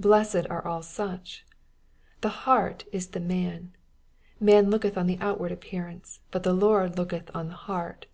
Blessea 0.00 0.48
are 0.48 0.64
all 0.64 0.80
such 0.80 1.44
I 1.44 1.50
The 2.20 2.28
heart 2.28 2.84
is 2.92 3.08
the 3.08 3.18
man. 3.18 3.72
^^Manlookethonthe 4.40 5.18
outward 5.20 5.50
appearance^ 5.50 6.20
but 6.30 6.44
the 6.44 6.52
Lord 6.54 6.96
looketh 6.96 7.32
on 7.34 7.48
the 7.48 7.54
heart." 7.54 8.06